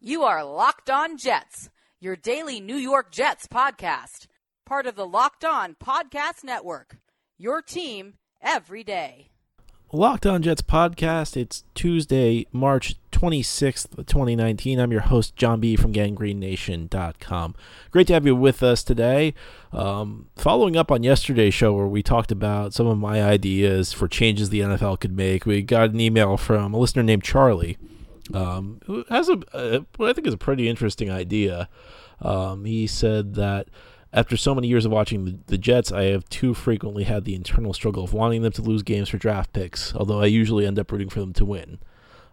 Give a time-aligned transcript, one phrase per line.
[0.00, 4.28] You are Locked On Jets, your daily New York Jets podcast,
[4.64, 6.98] part of the Locked On Podcast Network.
[7.36, 9.30] Your team every day.
[9.92, 11.36] Locked On Jets podcast.
[11.36, 14.78] It's Tuesday, March 26th, 2019.
[14.78, 15.74] I'm your host, John B.
[15.74, 17.56] from GangGreenNation.com.
[17.90, 19.34] Great to have you with us today.
[19.72, 24.06] Um, following up on yesterday's show where we talked about some of my ideas for
[24.06, 27.76] changes the NFL could make, we got an email from a listener named Charlie
[28.34, 31.68] um, who has a, a what I think is a pretty interesting idea.
[32.20, 33.68] Um, he said that
[34.12, 37.34] after so many years of watching the, the, Jets, I have too frequently had the
[37.34, 40.78] internal struggle of wanting them to lose games for draft picks, although I usually end
[40.78, 41.78] up rooting for them to win.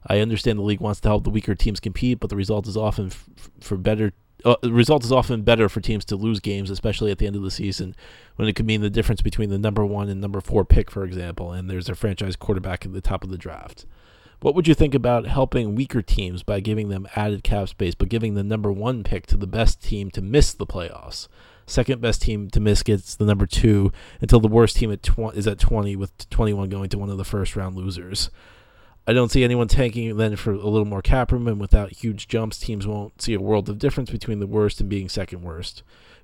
[0.08, 2.78] I understand the league wants to help the weaker teams compete, but the result is
[2.78, 3.28] often f-
[3.60, 4.14] for better.
[4.44, 7.36] Uh, the result is often better for teams to lose games, especially at the end
[7.36, 7.96] of the season,
[8.36, 11.04] when it could mean the difference between the number one and number four pick, for
[11.04, 13.86] example, and there's a franchise quarterback at the top of the draft.
[14.46, 18.10] What would you think about helping weaker teams by giving them added cap space, but
[18.10, 21.28] giving the number one pick to the best team to miss the playoffs?
[21.66, 25.34] Second best team to miss gets the number two until the worst team at tw-
[25.34, 28.30] is at 20, with 21 going to one of the first round losers.
[29.08, 32.28] I don't see anyone tanking then for a little more cap room, and without huge
[32.28, 35.82] jumps, teams won't see a world of difference between the worst and being second worst.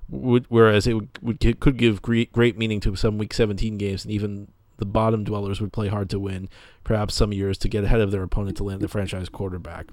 [0.08, 4.12] Whereas it would, would, could give great, great meaning to some Week 17 games and
[4.12, 4.46] even
[4.82, 6.48] the bottom dwellers would play hard to win,
[6.82, 9.86] perhaps some years to get ahead of their opponent to land the franchise quarterback.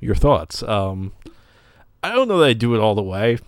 [0.00, 0.62] Your thoughts?
[0.62, 1.12] Um,
[2.02, 3.38] I don't know that I do it all the way.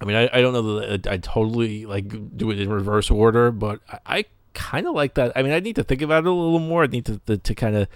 [0.00, 3.52] I mean, I, I don't know that I, totally like do it in reverse order,
[3.52, 5.30] but I, I kind of like that.
[5.36, 6.82] I mean, I need to think about it a little more.
[6.82, 7.86] I need to to, to kind of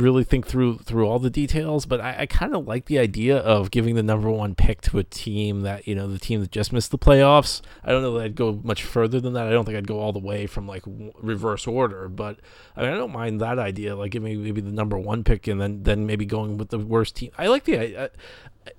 [0.00, 3.38] really think through through all the details, but I, I kind of like the idea
[3.38, 6.50] of giving the number one pick to a team that you know the team that
[6.50, 7.60] just missed the playoffs.
[7.84, 9.46] I don't know that I'd go much further than that.
[9.46, 12.38] I don't think I'd go all the way from like reverse order, but
[12.76, 13.96] I mean I don't mind that idea.
[13.96, 17.16] Like giving maybe the number one pick and then then maybe going with the worst
[17.16, 17.30] team.
[17.38, 18.08] I like the I,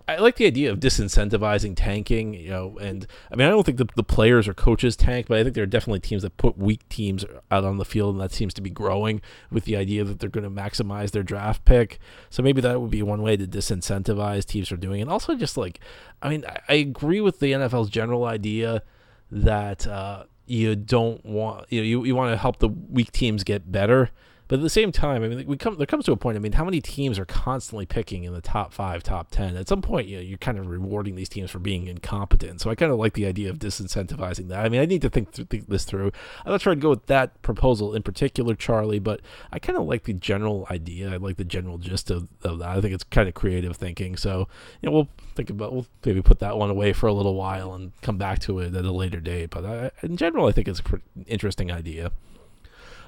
[0.07, 3.77] I like the idea of disincentivizing tanking, you know, and I mean, I don't think
[3.77, 6.57] the, the players or coaches tank, but I think there are definitely teams that put
[6.57, 9.21] weak teams out on the field, and that seems to be growing
[9.51, 11.99] with the idea that they're going to maximize their draft pick.
[12.29, 15.03] So maybe that would be one way to disincentivize teams from doing it.
[15.03, 15.79] And also, just like,
[16.21, 18.83] I mean, I, I agree with the NFL's general idea
[19.31, 23.43] that uh, you don't want, you know, you, you want to help the weak teams
[23.43, 24.11] get better.
[24.47, 26.37] But at the same time, I mean, we come there comes to a point.
[26.37, 29.57] I mean, how many teams are constantly picking in the top five, top ten?
[29.57, 32.61] At some point, you know, you're kind of rewarding these teams for being incompetent.
[32.61, 34.63] So I kind of like the idea of disincentivizing that.
[34.63, 36.11] I mean, I need to think, th- think this through.
[36.45, 39.85] I'm not trying to go with that proposal in particular, Charlie, but I kind of
[39.85, 41.11] like the general idea.
[41.11, 42.69] I like the general gist of, of that.
[42.69, 44.15] I think it's kind of creative thinking.
[44.15, 44.47] So
[44.81, 47.73] you know, we'll think about we'll maybe put that one away for a little while
[47.73, 49.49] and come back to it at a later date.
[49.49, 52.11] But I, in general, I think it's an interesting idea.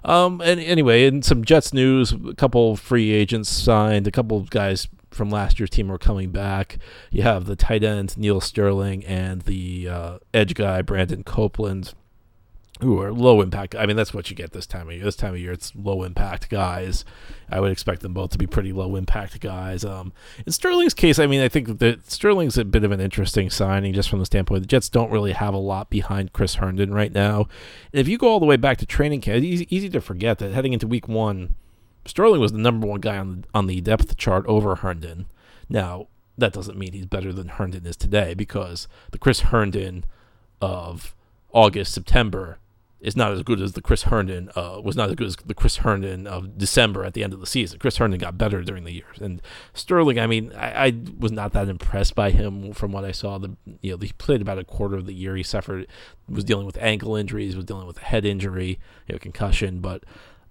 [0.07, 4.88] Um, and anyway, in some Jets news, a couple free agents signed, a couple guys
[5.12, 6.78] from last year's team are coming back.
[7.12, 11.94] You have the tight end Neal Sterling and the uh, edge guy Brandon Copeland
[12.82, 13.76] who are low impact.
[13.76, 15.04] I mean, that's what you get this time of year.
[15.04, 17.06] This time of year, it's low impact guys.
[17.50, 19.84] I would expect them both to be pretty low impact guys.
[19.84, 20.14] Um,
[20.46, 23.94] in Sterling's case, I mean, I think that Sterling's a bit of an interesting signing
[23.94, 27.12] just from the standpoint the Jets don't really have a lot behind Chris Herndon right
[27.12, 27.48] now.
[27.92, 30.40] And if you go all the way back to training camp, it's easy, to forget
[30.40, 31.56] that heading into week one,
[32.06, 35.26] Sterling was the number one guy on the, on the depth chart over Herndon.
[35.70, 36.08] Now,
[36.38, 40.06] that doesn't mean he's better than Herndon is today because the Chris Herndon
[40.62, 41.16] of
[41.52, 42.59] August, September
[43.00, 45.53] is not as good as the Chris Herndon uh, was not as good as the
[45.53, 47.78] Chris Herndon of December at the end of the season.
[47.80, 49.41] Chris Herndon got better during the years, and
[49.74, 50.19] Sterling.
[50.19, 53.38] I mean, I, I, was not that impressed by him from what I saw.
[53.38, 55.35] The you know he played about a quarter of the year.
[55.35, 55.88] He suffered
[56.28, 60.03] was dealing with ankle injuries, was dealing with a head injury, you know, concussion, but.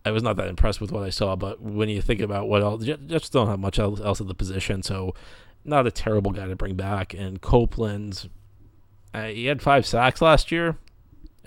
[0.05, 2.63] I was not that impressed with what I saw, but when you think about what
[2.63, 5.17] else, just don't have much else, at the position, so
[5.65, 7.13] not a terrible guy to bring back.
[7.13, 8.31] And Copeland,
[9.13, 10.79] uh, he had five sacks last year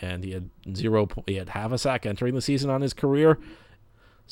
[0.02, 1.08] and he had zero.
[1.28, 3.40] He had half a sack entering the season on his career.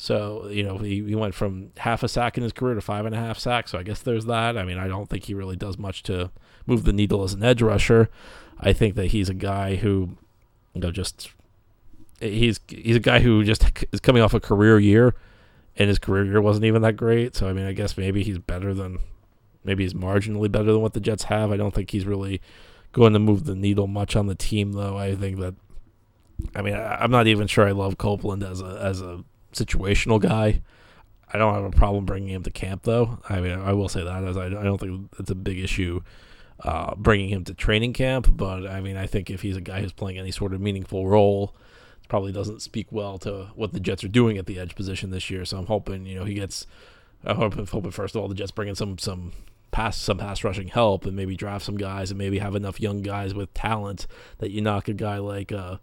[0.00, 3.04] So you know he, he went from half a sack in his career to five
[3.04, 3.72] and a half sacks.
[3.72, 4.56] So I guess there's that.
[4.56, 6.30] I mean I don't think he really does much to
[6.66, 8.08] move the needle as an edge rusher.
[8.60, 10.16] I think that he's a guy who
[10.74, 11.30] you know just
[12.20, 15.14] he's he's a guy who just is coming off a career year,
[15.76, 17.34] and his career year wasn't even that great.
[17.34, 18.98] So I mean I guess maybe he's better than
[19.64, 21.50] maybe he's marginally better than what the Jets have.
[21.50, 22.40] I don't think he's really
[22.98, 24.96] going to move the needle much on the team, though.
[24.96, 25.54] I think that,
[26.54, 30.20] I mean, I, am not even sure I love Copeland as a as a situational
[30.20, 30.62] guy.
[31.32, 33.18] I don't have a problem bringing him to camp, though.
[33.28, 36.00] I mean, I will say that as I, I don't think it's a big issue
[36.64, 38.28] uh, bringing him to training camp.
[38.30, 41.06] But I mean, I think if he's a guy who's playing any sort of meaningful
[41.06, 41.54] role,
[42.08, 45.30] probably doesn't speak well to what the Jets are doing at the edge position this
[45.30, 45.44] year.
[45.44, 46.66] So I'm hoping you know he gets
[47.24, 49.32] I hope, hoping first of all the Jets bring in some some
[49.78, 53.00] pass some pass rushing help and maybe draft some guys and maybe have enough young
[53.00, 54.08] guys with talent
[54.38, 55.76] that you knock a guy like uh,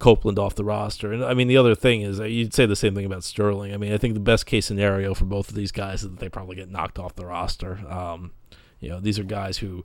[0.00, 1.12] Copeland off the roster.
[1.12, 3.72] And I mean, the other thing is you'd say the same thing about Sterling.
[3.72, 6.18] I mean, I think the best case scenario for both of these guys is that
[6.18, 7.78] they probably get knocked off the roster.
[7.88, 8.32] Um,
[8.80, 9.84] you know, these are guys who,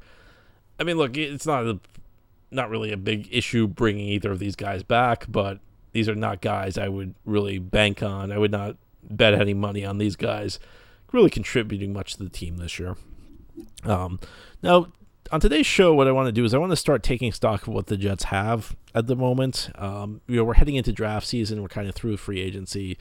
[0.80, 1.80] I mean, look, it's not a,
[2.50, 5.60] not really a big issue bringing either of these guys back, but
[5.92, 8.32] these are not guys I would really bank on.
[8.32, 10.58] I would not bet any money on these guys
[11.12, 12.96] really contributing much to the team this year.
[13.84, 14.20] Um,
[14.62, 14.88] now,
[15.32, 17.68] on today's show, what I want to do is I want to start taking stock
[17.68, 19.70] of what the Jets have at the moment.
[19.76, 21.62] Um, you know, we're heading into draft season.
[21.62, 22.98] We're kind of through free agency.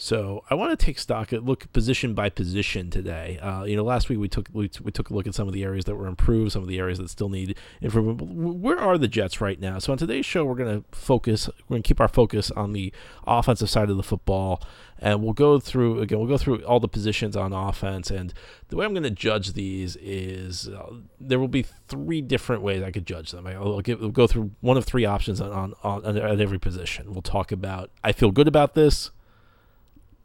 [0.00, 3.36] So I want to take stock at look position by position today.
[3.42, 5.54] Uh, you know, last week we took we, we took a look at some of
[5.54, 8.22] the areas that were improved, some of the areas that still need improvement.
[8.22, 9.80] Where are the Jets right now?
[9.80, 11.48] So on today's show, we're going to focus.
[11.68, 12.92] We're going to keep our focus on the
[13.26, 14.62] offensive side of the football,
[15.00, 16.20] and we'll go through again.
[16.20, 18.32] We'll go through all the positions on offense, and
[18.68, 22.84] the way I'm going to judge these is uh, there will be three different ways
[22.84, 23.48] I could judge them.
[23.48, 27.12] I'll, give, we'll go through one of three options on, on, on at every position.
[27.12, 29.10] We'll talk about I feel good about this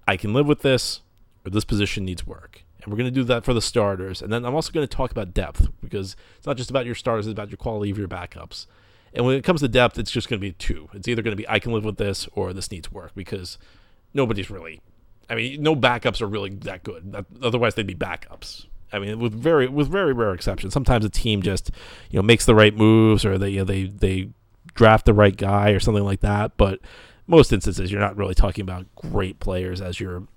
[0.07, 1.01] I can live with this,
[1.45, 2.63] or this position needs work.
[2.81, 4.21] And we're going to do that for the starters.
[4.21, 6.95] And then I'm also going to talk about depth because it's not just about your
[6.95, 8.65] starters, it's about your quality of your backups.
[9.13, 10.89] And when it comes to depth, it's just going to be two.
[10.93, 13.57] It's either going to be I can live with this or this needs work because
[14.13, 14.81] nobody's really,
[15.29, 17.25] I mean, no backups are really that good.
[17.41, 18.65] Otherwise, they'd be backups.
[18.91, 20.73] I mean, with very with very rare exceptions.
[20.73, 21.71] Sometimes a team just
[22.11, 24.29] you know makes the right moves or they you know, they they
[24.75, 26.57] draft the right guy or something like that.
[26.57, 26.79] But
[27.27, 30.27] most instances you're not really talking about great players as your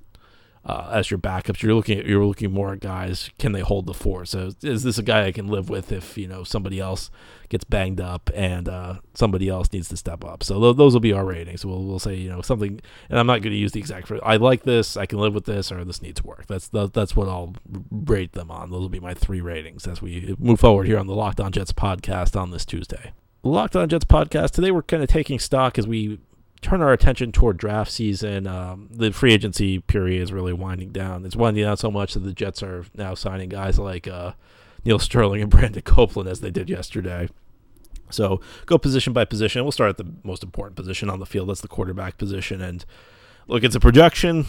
[0.67, 1.63] uh, as your backups.
[1.63, 3.31] You're looking at you're looking more at guys.
[3.39, 4.29] Can they hold the fort?
[4.29, 7.09] So is this a guy I can live with if you know somebody else
[7.49, 10.43] gets banged up and uh, somebody else needs to step up?
[10.43, 11.65] So th- those will be our ratings.
[11.65, 14.09] We'll we'll say you know something, and I'm not going to use the exact.
[14.09, 14.97] Phrase, I like this.
[14.97, 16.47] I can live with this, or this needs work.
[16.49, 17.55] That's the, that's what I'll
[17.91, 18.71] rate them on.
[18.71, 21.53] Those will be my three ratings as we move forward here on the Locked On
[21.53, 23.13] Jets podcast on this Tuesday.
[23.45, 24.51] Locked On Jets podcast.
[24.51, 26.19] Today we're kind of taking stock as we
[26.67, 31.25] turn our attention toward draft season, um, the free agency period is really winding down.
[31.25, 34.33] It's winding down so much that the Jets are now signing guys like uh,
[34.85, 37.29] Neal Sterling and Brandon Copeland as they did yesterday.
[38.11, 39.63] So go position by position.
[39.63, 41.49] We'll start at the most important position on the field.
[41.49, 42.61] That's the quarterback position.
[42.61, 42.85] And
[43.47, 44.45] look, it's a projection.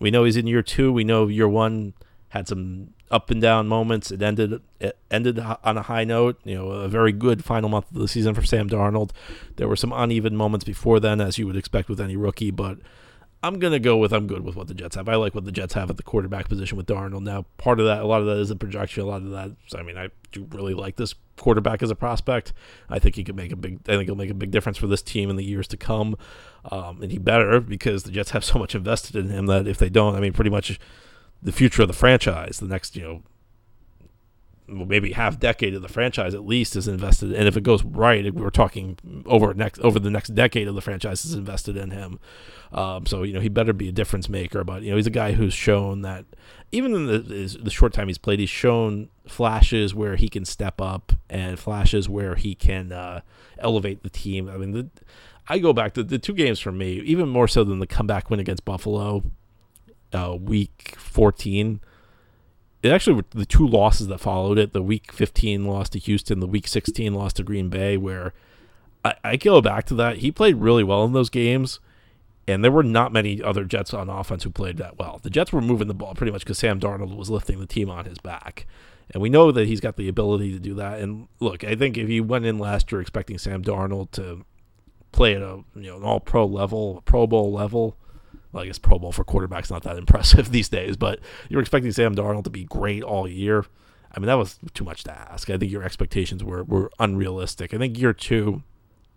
[0.00, 0.92] We know he's in year two.
[0.92, 1.94] We know year one
[2.30, 4.10] had some up and down moments.
[4.10, 6.40] It ended it ended on a high note.
[6.44, 9.10] You know, a very good final month of the season for Sam Darnold.
[9.56, 12.78] There were some uneven moments before then, as you would expect with any rookie, but
[13.42, 15.08] I'm gonna go with I'm good with what the Jets have.
[15.08, 17.22] I like what the Jets have at the quarterback position with Darnold.
[17.22, 19.02] Now, part of that, a lot of that is a projection.
[19.02, 22.52] A lot of that, I mean, I do really like this quarterback as a prospect.
[22.90, 23.80] I think he could make a big.
[23.88, 26.16] I think he'll make a big difference for this team in the years to come.
[26.70, 29.78] Um, and he better because the Jets have so much invested in him that if
[29.78, 30.78] they don't, I mean, pretty much
[31.42, 33.22] the future of the franchise, the next, you know,
[34.70, 38.32] maybe half decade of the franchise at least is invested and if it goes right
[38.34, 38.96] we're talking
[39.26, 42.20] over next over the next decade of the franchise is invested in him.
[42.72, 45.10] Um, so you know he better be a difference maker but you know he's a
[45.10, 46.24] guy who's shown that
[46.70, 47.18] even in the,
[47.60, 52.08] the short time he's played he's shown flashes where he can step up and flashes
[52.08, 53.20] where he can uh,
[53.58, 54.48] elevate the team.
[54.48, 54.88] I mean the,
[55.48, 58.30] i go back to the two games for me even more so than the comeback
[58.30, 59.24] win against buffalo
[60.12, 61.80] uh, week 14.
[62.82, 66.46] It actually the two losses that followed it the week 15 loss to Houston, the
[66.46, 68.32] week 16 loss to Green Bay, where
[69.04, 70.18] I, I go back to that.
[70.18, 71.78] He played really well in those games,
[72.48, 75.20] and there were not many other Jets on offense who played that well.
[75.22, 77.90] The Jets were moving the ball pretty much because Sam Darnold was lifting the team
[77.90, 78.66] on his back.
[79.12, 81.00] And we know that he's got the ability to do that.
[81.00, 84.44] And look, I think if you went in last year expecting Sam Darnold to
[85.12, 87.96] play at a you know an all pro level, a Pro Bowl level,
[88.52, 91.92] well, I guess Pro Bowl for quarterbacks not that impressive these days, but you're expecting
[91.92, 93.64] Sam Darnold to be great all year.
[94.12, 95.48] I mean, that was too much to ask.
[95.50, 97.72] I think your expectations were, were unrealistic.
[97.72, 98.62] I think year two,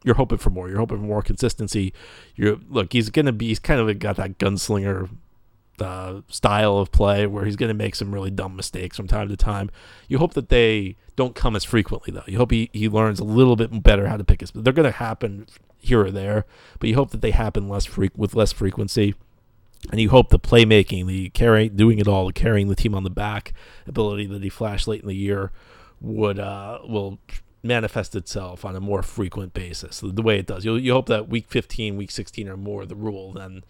[0.03, 0.69] you're hoping for more.
[0.69, 1.93] You're hoping for more consistency.
[2.35, 3.47] You're look, he's gonna be.
[3.47, 5.09] He's kind of got that gunslinger
[5.79, 9.37] uh, style of play where he's gonna make some really dumb mistakes from time to
[9.37, 9.71] time.
[10.07, 12.23] You hope that they don't come as frequently though.
[12.27, 14.51] You hope he, he learns a little bit better how to pick his.
[14.53, 15.47] They're gonna happen
[15.83, 16.45] here or there,
[16.79, 19.15] but you hope that they happen less with less frequency.
[19.91, 23.03] And you hope the playmaking, the carrying, doing it all, the carrying the team on
[23.03, 23.53] the back
[23.85, 25.51] ability that he flashed late in the year,
[25.99, 27.19] would uh, will
[27.63, 29.99] manifest itself on a more frequent basis.
[29.99, 32.95] The, way it does, you you hope that week 15, week 16 are more the
[32.95, 33.65] rule than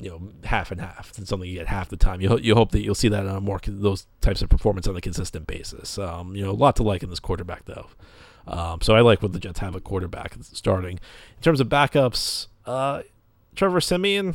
[0.00, 1.12] you know half and half.
[1.18, 2.20] It's something you get half the time.
[2.20, 4.96] You you hope that you'll see that on a more those types of performance on
[4.96, 5.98] a consistent basis.
[5.98, 7.88] Um, you know, a lot to like in this quarterback though.
[8.46, 10.98] Um, so I like what the Jets have a quarterback starting.
[11.36, 13.02] In terms of backups, uh,
[13.54, 14.34] Trevor Siemian,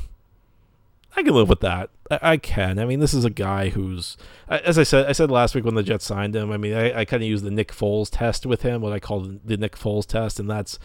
[1.15, 1.89] I can live with that.
[2.09, 2.79] I, I, can.
[2.79, 5.75] I mean, this is a guy who's, as I said, I said last week when
[5.75, 6.51] the Jets signed him.
[6.51, 8.99] I mean, I, I kind of use the Nick Foles test with him, what I
[8.99, 10.79] call the Nick Foles test, and that's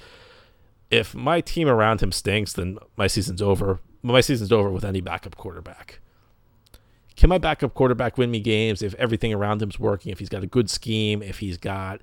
[0.92, 3.80] if my team around him stinks, then my season's over.
[4.02, 6.00] My season's over with any backup quarterback.
[7.16, 10.12] Can my backup quarterback win me games if everything around him's working?
[10.12, 12.02] If he's got a good scheme, if he's got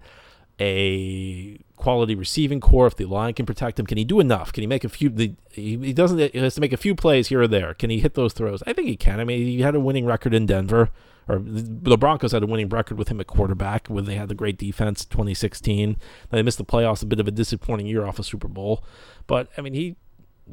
[0.59, 4.51] a quality receiving corps, if the line can protect him, can he do enough?
[4.51, 5.09] Can he make a few?
[5.09, 6.33] The, he, he doesn't.
[6.33, 7.73] He has to make a few plays here or there.
[7.73, 8.61] Can he hit those throws?
[8.67, 9.19] I think he can.
[9.19, 10.89] I mean, he had a winning record in Denver,
[11.27, 14.35] or the Broncos had a winning record with him at quarterback when they had the
[14.35, 15.97] great defense 2016.
[16.29, 18.83] They missed the playoffs, a bit of a disappointing year off a Super Bowl,
[19.27, 19.95] but I mean, he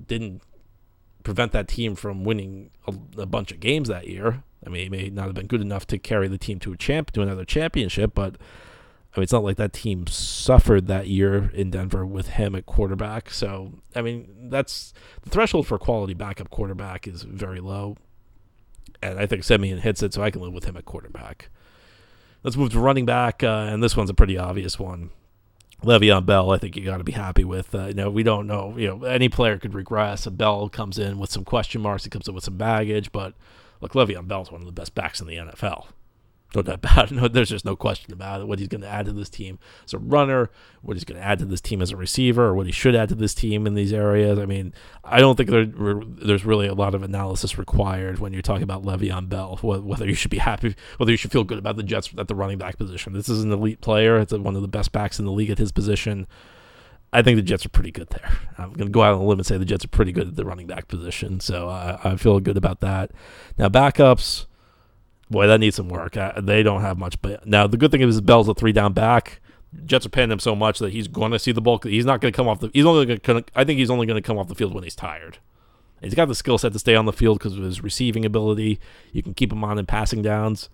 [0.06, 0.42] didn't
[1.24, 4.44] prevent that team from winning a, a bunch of games that year.
[4.64, 6.76] I mean, he may not have been good enough to carry the team to a
[6.76, 8.36] champ to another championship, but
[9.16, 12.66] I mean, it's not like that team suffered that year in Denver with him at
[12.66, 13.30] quarterback.
[13.30, 14.92] So, I mean, that's
[15.22, 17.96] the threshold for quality backup quarterback is very low.
[19.00, 21.48] And I think Siemian hits it, so I can live with him at quarterback.
[22.42, 25.10] Let's move to running back, uh, and this one's a pretty obvious one.
[25.82, 27.74] Le'Veon Bell, I think you got to be happy with.
[27.74, 28.76] Uh, you know, we don't know.
[28.76, 30.26] You know, any player could regress.
[30.26, 32.04] A Bell comes in with some question marks.
[32.04, 33.34] He comes in with some baggage, but
[33.80, 35.86] look, Le'Veon Bell's one of the best backs in the NFL
[36.54, 37.10] no doubt about.
[37.10, 38.48] No, there's just no question about it.
[38.48, 40.50] What he's going to add to this team as a runner,
[40.82, 42.94] what he's going to add to this team as a receiver, or what he should
[42.94, 44.38] add to this team in these areas.
[44.38, 44.72] I mean,
[45.04, 48.84] I don't think there, there's really a lot of analysis required when you're talking about
[48.84, 49.58] Le'Veon Bell.
[49.62, 52.34] Whether you should be happy, whether you should feel good about the Jets at the
[52.34, 53.12] running back position.
[53.12, 54.18] This is an elite player.
[54.18, 56.26] It's one of the best backs in the league at his position.
[57.12, 58.30] I think the Jets are pretty good there.
[58.58, 60.28] I'm going to go out on a limb and say the Jets are pretty good
[60.28, 61.40] at the running back position.
[61.40, 63.12] So I, I feel good about that.
[63.56, 64.46] Now backups
[65.30, 66.16] boy, that needs some work.
[66.16, 67.20] Uh, they don't have much.
[67.22, 69.40] But now the good thing is Bell's a three down back.
[69.84, 71.84] Jets are paying him so much that he's going to see the bulk.
[71.84, 72.70] He's not going to come off the.
[72.72, 73.44] He's only going to.
[73.54, 75.38] I think he's only going to come off the field when he's tired.
[76.00, 78.78] He's got the skill set to stay on the field because of his receiving ability.
[79.12, 80.68] You can keep him on in passing downs,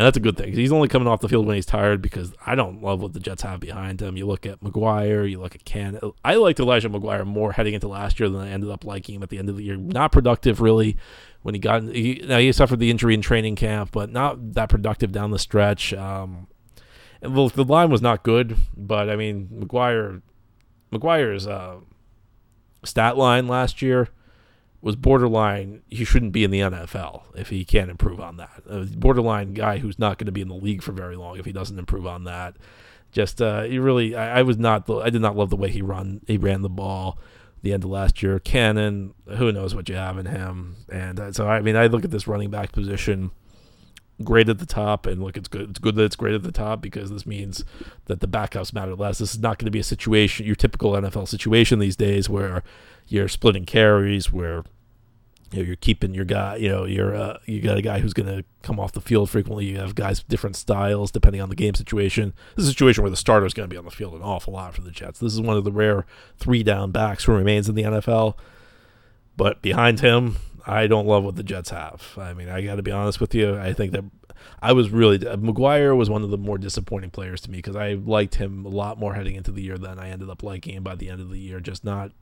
[0.00, 0.54] and that's a good thing.
[0.54, 3.20] He's only coming off the field when he's tired because I don't love what the
[3.20, 4.16] Jets have behind him.
[4.16, 6.00] You look at McGuire, you look at Can.
[6.24, 9.22] I liked Elijah McGuire more heading into last year than I ended up liking him
[9.22, 9.76] at the end of the year.
[9.76, 10.96] Not productive really
[11.42, 14.70] when he got he, now he suffered the injury in training camp, but not that
[14.70, 15.92] productive down the stretch.
[15.92, 16.46] Um,
[17.20, 20.22] and well, the line was not good, but I mean McGuire
[20.90, 21.76] McGuire's uh,
[22.84, 24.08] stat line last year
[24.82, 25.82] was borderline.
[25.88, 28.62] He shouldn't be in the NFL if he can't improve on that.
[28.68, 31.44] A borderline guy who's not going to be in the league for very long if
[31.44, 32.56] he doesn't improve on that.
[33.12, 35.82] Just uh, he really, I, I was not, I did not love the way he
[35.82, 37.18] run, he ran the ball
[37.62, 38.38] the end of last year.
[38.38, 40.76] Cannon, who knows what you have in him.
[40.90, 43.32] And uh, so, I mean, I look at this running back position
[44.22, 45.70] great at the top, and look, it's good.
[45.70, 47.64] It's good that it's great at the top because this means
[48.06, 49.18] that the backups matter less.
[49.18, 52.62] This is not going to be a situation, your typical NFL situation these days, where
[53.06, 54.64] you're splitting carries, where
[55.52, 56.56] you know, you're keeping your guy.
[56.56, 59.30] You know, you're uh, you got a guy who's going to come off the field
[59.30, 59.66] frequently.
[59.66, 62.32] You have guys with different styles depending on the game situation.
[62.56, 64.22] This is a situation where the starter is going to be on the field an
[64.22, 65.18] awful lot for the Jets.
[65.18, 66.06] This is one of the rare
[66.38, 68.36] three down backs who remains in the NFL.
[69.36, 70.36] But behind him,
[70.70, 72.16] I don't love what the Jets have.
[72.16, 73.58] I mean, I got to be honest with you.
[73.58, 74.04] I think that
[74.62, 77.94] I was really McGuire was one of the more disappointing players to me because I
[77.94, 80.84] liked him a lot more heading into the year than I ended up liking him
[80.84, 81.58] by the end of the year.
[81.58, 82.12] Just not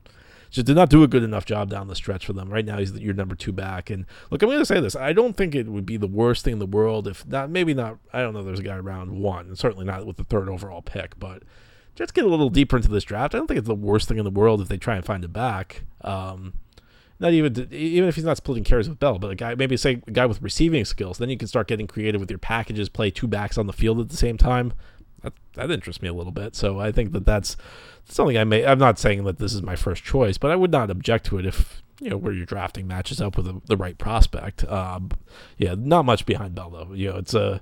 [0.49, 2.49] just did not do a good enough job down the stretch for them.
[2.49, 3.91] Right now, he's your number two back.
[3.91, 6.43] And look, I'm going to say this: I don't think it would be the worst
[6.43, 7.99] thing in the world if not, maybe not.
[8.11, 8.41] I don't know.
[8.41, 11.19] There's a guy around one, certainly not with the third overall pick.
[11.19, 11.43] But
[11.95, 13.35] just get a little deeper into this draft.
[13.35, 15.23] I don't think it's the worst thing in the world if they try and find
[15.23, 15.83] a back.
[16.01, 16.53] Um,
[17.19, 20.01] not even even if he's not splitting carries with Bell, but a guy maybe say
[20.07, 21.17] a guy with receiving skills.
[21.17, 22.89] Then you can start getting creative with your packages.
[22.89, 24.73] Play two backs on the field at the same time.
[25.21, 26.55] That that interests me a little bit.
[26.55, 27.57] So I think that that's
[28.05, 28.65] something I may.
[28.65, 31.37] I'm not saying that this is my first choice, but I would not object to
[31.37, 34.63] it if you know where you're drafting matches up with the, the right prospect.
[34.69, 35.11] Um,
[35.57, 36.93] yeah, not much behind Bell though.
[36.93, 37.61] You know, it's a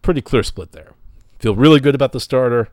[0.00, 0.94] pretty clear split there.
[1.38, 2.68] Feel really good about the starter.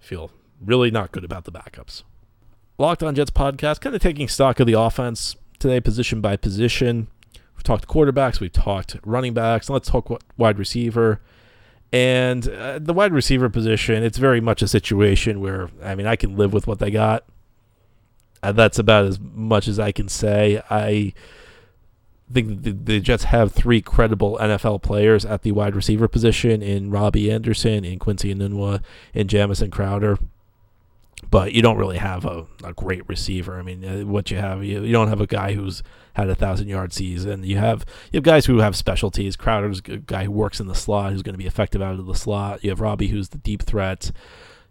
[0.00, 2.02] Feel really not good about the backups.
[2.78, 7.08] Locked on Jets podcast, kind of taking stock of the offense today, position by position.
[7.56, 9.68] We've talked quarterbacks, we've talked running backs.
[9.68, 11.20] And let's talk wide receiver.
[11.92, 16.16] And uh, the wide receiver position, it's very much a situation where, I mean, I
[16.16, 17.24] can live with what they got.
[18.42, 20.62] Uh, that's about as much as I can say.
[20.70, 21.12] I
[22.32, 26.90] think the, the, Jets have three credible NFL players at the wide receiver position in
[26.90, 28.82] Robbie Anderson, in Quincy Enunwa,
[29.14, 30.18] in Jamison Crowder
[31.30, 33.58] but you don't really have a, a great receiver.
[33.58, 35.82] I mean, uh, what you have, you, you don't have a guy who's
[36.14, 37.44] had a thousand yard season.
[37.44, 39.36] You have you have guys who have specialties.
[39.36, 42.06] Crowder's a guy who works in the slot, who's going to be effective out of
[42.06, 42.62] the slot.
[42.62, 44.10] You have Robbie, who's the deep threat.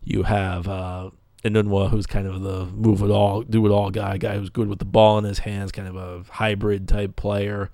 [0.04, 1.12] You have uh,
[1.44, 4.68] Enunwa, who's kind of the move it all, do it all guy, guy who's good
[4.68, 7.70] with the ball in his hands, kind of a hybrid type player.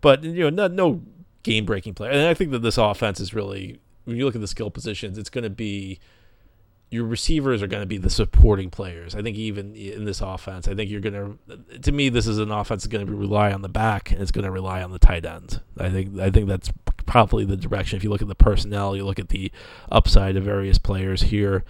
[0.00, 1.02] But you know, no, no
[1.42, 2.10] game breaking player.
[2.10, 5.18] And I think that this offense is really, when you look at the skill positions,
[5.18, 6.00] it's going to be
[6.90, 9.14] your receivers are going to be the supporting players.
[9.14, 11.78] I think even in this offense, I think you're going to.
[11.80, 14.30] To me, this is an offense that's going to rely on the back and it's
[14.30, 15.60] going to rely on the tight end.
[15.78, 16.70] I think I think that's
[17.06, 17.96] probably the direction.
[17.96, 19.50] If you look at the personnel, you look at the
[19.90, 21.64] upside of various players here,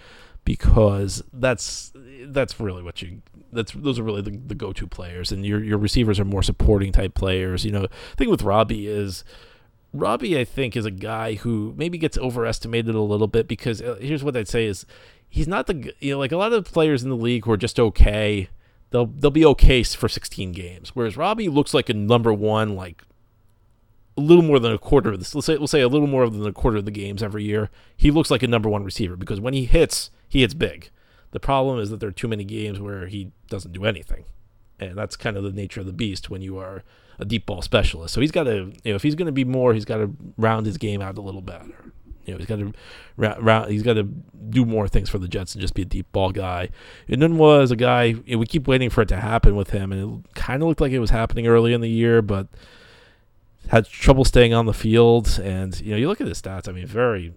[0.45, 1.93] because that's
[2.27, 3.23] that's really what you.
[3.53, 6.93] That's those are really the, the go-to players, and your your receivers are more supporting
[6.93, 7.65] type players.
[7.65, 9.25] You know, the thing with Robbie is
[9.99, 13.97] Robbie, I think, is a guy who maybe gets overestimated a little bit because uh,
[14.01, 14.87] here's what I'd say is
[15.29, 17.57] he's not the you know like a lot of players in the league who are
[17.57, 18.49] just okay.
[18.91, 23.03] They'll they'll be okay for 16 games, whereas Robbie looks like a number one like
[24.17, 25.35] a little more than a quarter of this.
[25.35, 27.71] Let's say we'll say a little more than a quarter of the games every year.
[27.97, 30.91] He looks like a number one receiver because when he hits, he hits big.
[31.33, 34.25] The problem is that there are too many games where he doesn't do anything,
[34.79, 36.83] and that's kind of the nature of the beast when you are
[37.19, 38.15] a deep ball specialist.
[38.15, 40.15] So he's got to, you know, if he's going to be more, he's got to
[40.37, 41.93] round his game out a little better.
[42.25, 42.73] You know, he's got to
[43.17, 46.11] round, he's got to do more things for the Jets and just be a deep
[46.13, 46.71] ball guy.
[47.09, 49.71] And then was a guy you know, we keep waiting for it to happen with
[49.71, 52.49] him, and it kind of looked like it was happening early in the year, but
[53.69, 55.41] had trouble staying on the field.
[55.43, 56.69] And you know, you look at his stats.
[56.69, 57.33] I mean, very,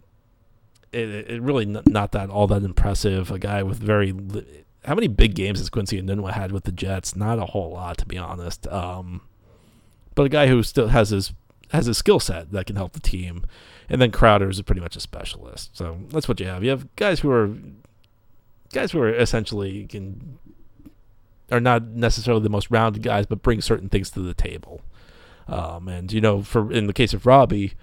[0.91, 3.29] it, it really not that all that impressive.
[3.29, 4.13] A guy with very
[4.85, 7.15] how many big games has Quincy and Enunwa had with the Jets?
[7.15, 8.67] Not a whole lot, to be honest.
[8.67, 9.21] Um,
[10.19, 11.31] but a guy who still has his
[11.71, 13.45] has a skill set that can help the team.
[13.87, 15.69] And then Crowder is pretty much a specialist.
[15.77, 16.61] So that's what you have.
[16.61, 17.51] You have guys who are
[18.73, 20.37] guys who are essentially can
[21.49, 24.81] are not necessarily the most rounded guys, but bring certain things to the table.
[25.47, 27.75] Um, and you know, for in the case of Robbie,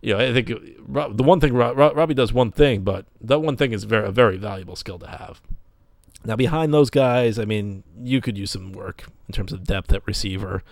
[0.00, 3.72] you know, I think the one thing Robbie does one thing, but that one thing
[3.72, 5.42] is very a very valuable skill to have.
[6.24, 9.92] Now behind those guys, I mean, you could use some work in terms of depth
[9.92, 10.62] at receiver.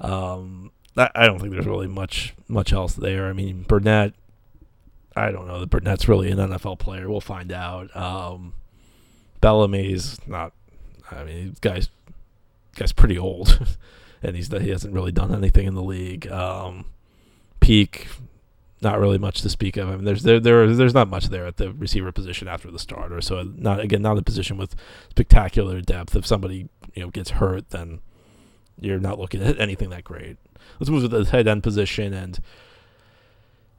[0.00, 3.26] Um, I, I don't think there's really much much else there.
[3.26, 4.14] I mean, Burnett,
[5.16, 7.08] I don't know that Burnett's really an NFL player.
[7.08, 7.94] We'll find out.
[7.96, 8.54] Um,
[9.40, 10.52] Bellamy's not.
[11.10, 11.88] I mean, guy's
[12.76, 13.66] guy's pretty old,
[14.22, 16.26] and he's he hasn't really done anything in the league.
[16.28, 16.86] Um,
[17.60, 18.08] Peake,
[18.80, 19.88] not really much to speak of.
[19.88, 22.78] I mean, there's there, there there's not much there at the receiver position after the
[22.78, 23.20] starter.
[23.20, 24.74] So not again not a position with
[25.10, 26.16] spectacular depth.
[26.16, 28.00] If somebody you know gets hurt, then
[28.80, 30.36] you're not looking at anything that great.
[30.78, 32.38] Let's move to the tight end position, and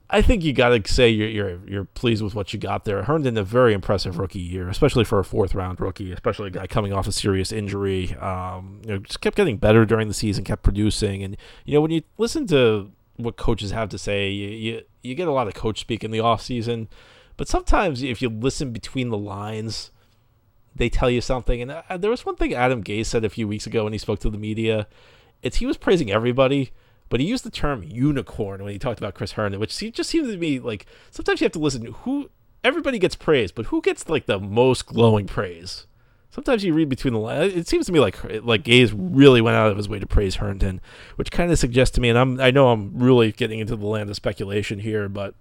[0.09, 3.03] I think you got to say you're, you're you're pleased with what you got there.
[3.03, 6.67] Herndon a very impressive rookie year, especially for a fourth round rookie, especially a guy
[6.67, 8.13] coming off a serious injury.
[8.15, 11.81] Um, you know, just kept getting better during the season, kept producing, and you know
[11.81, 15.47] when you listen to what coaches have to say, you you, you get a lot
[15.47, 16.89] of coach speak in the off season,
[17.37, 19.91] but sometimes if you listen between the lines
[20.75, 21.61] they tell you something.
[21.61, 23.99] And uh, there was one thing Adam Gase said a few weeks ago when he
[23.99, 24.87] spoke to the media.
[25.41, 26.71] It's he was praising everybody,
[27.09, 30.29] but he used the term unicorn when he talked about Chris Herndon, which just seems
[30.29, 31.85] to me like sometimes you have to listen.
[31.85, 32.29] to Who
[32.63, 35.87] everybody gets praise, but who gets like the most glowing praise?
[36.29, 37.53] Sometimes you read between the lines.
[37.53, 40.35] It seems to me like like Gase really went out of his way to praise
[40.35, 40.79] Herndon,
[41.17, 43.87] which kind of suggests to me, and I'm I know I'm really getting into the
[43.87, 45.35] land of speculation here, but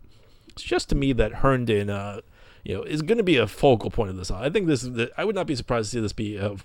[0.48, 2.22] it's just to me that Herndon uh,
[2.64, 4.30] you know, is going to be a focal point of this.
[4.30, 4.88] I think this.
[5.16, 6.56] I would not be surprised to see this be a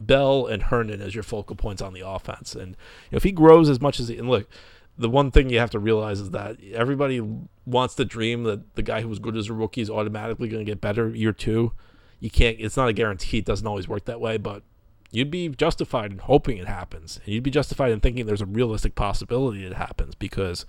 [0.00, 2.54] Bell and Herndon as your focal points on the offense.
[2.54, 4.48] And you know, if he grows as much as he and look,
[4.96, 7.20] the one thing you have to realize is that everybody
[7.66, 10.64] wants to dream that the guy who was good as a rookie is automatically going
[10.64, 11.72] to get better year two.
[12.20, 12.56] You can't.
[12.58, 13.38] It's not a guarantee.
[13.38, 14.62] It doesn't always work that way, but
[15.10, 18.46] you'd be justified in hoping it happens, and you'd be justified in thinking there's a
[18.46, 20.66] realistic possibility it happens because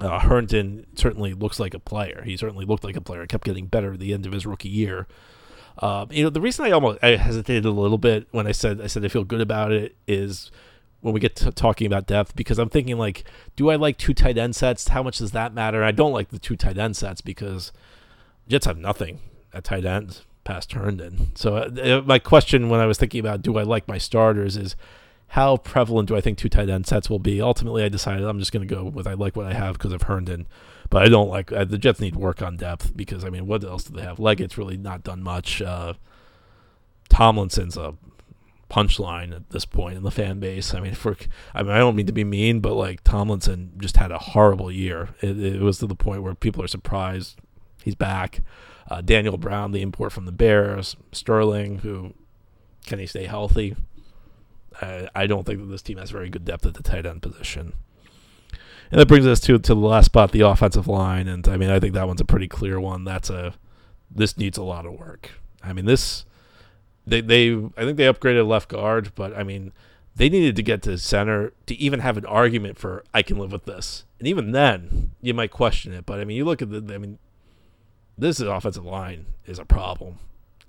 [0.00, 2.22] uh, Herndon certainly looks like a player.
[2.24, 3.26] He certainly looked like a player.
[3.26, 5.06] Kept getting better at the end of his rookie year.
[5.78, 8.80] Um, you know, the reason I almost I hesitated a little bit when I said
[8.80, 10.50] I said I feel good about it is
[11.00, 13.24] when we get to talking about depth because I'm thinking like,
[13.56, 14.88] do I like two tight end sets?
[14.88, 15.84] How much does that matter?
[15.84, 17.72] I don't like the two tight end sets because
[18.48, 19.20] Jets have nothing
[19.52, 21.32] at tight end past Herndon.
[21.34, 24.76] So uh, my question when I was thinking about do I like my starters is
[25.28, 27.42] how prevalent do I think two tight end sets will be?
[27.42, 29.92] Ultimately, I decided I'm just going to go with I like what I have because
[29.92, 30.46] of Herndon,
[30.90, 33.64] but I don't like uh, the Jets need work on depth because I mean, what
[33.64, 34.20] else do they have?
[34.20, 35.60] Leggett's really not done much.
[35.60, 35.94] Uh,
[37.08, 37.94] Tomlinson's a
[38.70, 40.74] punchline at this point in the fan base.
[40.74, 41.16] I mean, for
[41.54, 44.70] I mean, I don't mean to be mean, but like Tomlinson just had a horrible
[44.70, 45.10] year.
[45.20, 47.38] It, it was to the point where people are surprised
[47.82, 48.40] he's back.
[48.90, 52.14] Uh, Daniel Brown, the import from the Bears, Sterling, who
[52.86, 53.76] can he stay healthy?
[54.80, 57.22] I, I don't think that this team has very good depth at the tight end
[57.22, 57.74] position.
[58.90, 61.26] And that brings us to to the last spot, the offensive line.
[61.26, 63.04] And I mean, I think that one's a pretty clear one.
[63.04, 63.54] That's a
[64.10, 65.30] this needs a lot of work.
[65.62, 66.24] I mean, this
[67.06, 69.72] they they I think they upgraded left guard, but I mean,
[70.14, 73.52] they needed to get to center to even have an argument for I can live
[73.52, 74.04] with this.
[74.18, 76.06] And even then, you might question it.
[76.06, 77.18] But I mean, you look at the I mean,
[78.16, 80.18] this offensive line is a problem.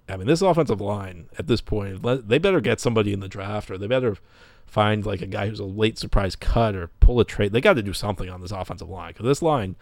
[0.07, 3.71] I mean, this offensive line at this point, they better get somebody in the draft,
[3.71, 4.17] or they better
[4.65, 7.51] find like a guy who's a late surprise cut, or pull a trade.
[7.51, 9.75] They got to do something on this offensive line because this line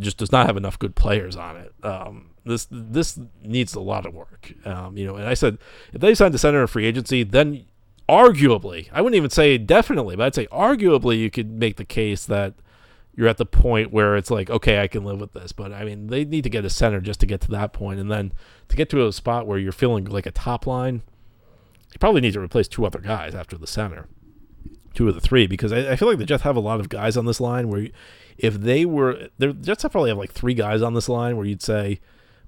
[0.00, 1.72] just does not have enough good players on it.
[1.82, 4.52] Um, this this needs a lot of work.
[4.64, 5.58] Um, you know, and I said
[5.92, 7.66] if they signed the center in free agency, then
[8.08, 12.24] arguably, I wouldn't even say definitely, but I'd say arguably you could make the case
[12.26, 12.54] that
[13.18, 15.50] you're at the point where it's like, okay, I can live with this.
[15.50, 17.98] But I mean, they need to get a center just to get to that point,
[17.98, 18.32] and then
[18.68, 21.02] to get to a spot where you're feeling like a top line,
[21.92, 24.06] you probably need to replace two other guys after the center,
[24.94, 26.88] two of the three, because I, I feel like the Jets have a lot of
[26.88, 27.88] guys on this line where,
[28.36, 31.60] if they were, the Jets probably have like three guys on this line where you'd
[31.60, 31.98] say,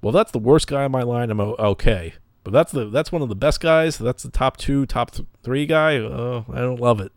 [0.02, 1.32] well, that's the worst guy on my line.
[1.32, 2.14] I'm okay.
[2.44, 3.98] But that's the that's one of the best guys.
[3.98, 5.96] That's the top two, top th- three guy.
[5.96, 7.12] Oh, I don't love it.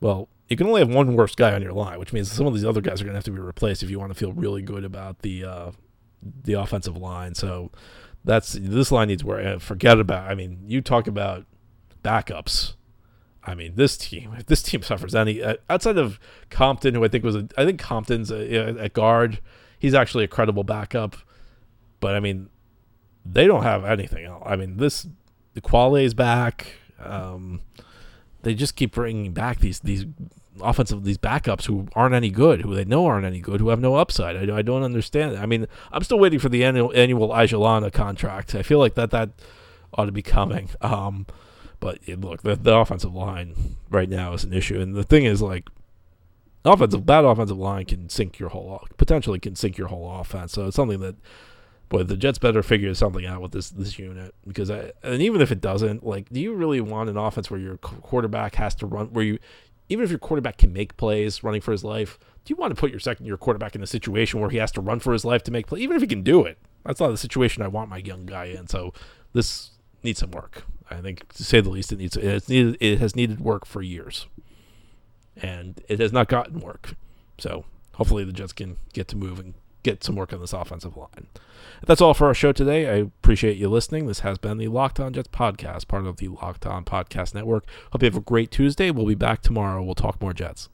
[0.00, 2.52] Well, you can only have one worst guy on your line, which means some of
[2.52, 4.32] these other guys are going to have to be replaced if you want to feel
[4.32, 5.70] really good about the uh,
[6.44, 7.34] the offensive line.
[7.34, 7.70] So
[8.22, 9.60] that's this line needs work.
[9.62, 10.30] Forget about.
[10.30, 11.46] I mean, you talk about
[12.04, 12.74] backups.
[13.42, 17.08] I mean, this team, if this team suffers any uh, outside of Compton, who I
[17.08, 19.40] think was a, I think Compton's a, a, guard.
[19.78, 21.16] He's actually a credible backup,
[21.98, 22.50] but I mean,
[23.24, 24.42] they don't have anything else.
[24.44, 25.06] I mean, this
[25.54, 26.74] the Qvale's back.
[27.00, 27.62] Um,
[28.42, 30.04] they just keep bringing back these these
[30.60, 33.80] offensive these backups who aren't any good, who they know aren't any good, who have
[33.80, 34.50] no upside.
[34.50, 35.38] I, I don't understand.
[35.38, 38.54] I mean, I'm still waiting for the annual annual Ijalana contract.
[38.54, 39.30] I feel like that that
[39.94, 40.70] ought to be coming.
[40.82, 41.26] Um,
[41.80, 45.42] but look, the, the offensive line right now is an issue, and the thing is
[45.42, 45.68] like
[46.64, 50.52] offensive bad offensive line can sink your whole potentially can sink your whole offense.
[50.52, 51.16] So it's something that
[51.92, 55.40] boy, the Jets better figure something out with this this unit because I, and even
[55.40, 58.86] if it doesn't, like, do you really want an offense where your quarterback has to
[58.86, 59.38] run where you,
[59.88, 62.80] even if your quarterback can make plays running for his life, do you want to
[62.80, 65.24] put your second year quarterback in a situation where he has to run for his
[65.24, 66.58] life to make play, even if he can do it?
[66.84, 68.66] That's not the situation I want my young guy in.
[68.66, 68.92] So
[69.32, 69.70] this
[70.02, 70.64] needs some work.
[70.90, 73.80] I think to say the least, it needs it's needed it has needed work for
[73.82, 74.26] years,
[75.36, 76.94] and it has not gotten work.
[77.38, 77.64] So
[77.94, 81.26] hopefully the Jets can get to move and get some work on this offensive line.
[81.86, 82.88] That's all for our show today.
[82.88, 84.06] I appreciate you listening.
[84.06, 87.66] This has been the Locked On Jets podcast, part of the Locked On Podcast Network.
[87.92, 88.90] Hope you have a great Tuesday.
[88.90, 89.82] We'll be back tomorrow.
[89.82, 90.68] We'll talk more Jets.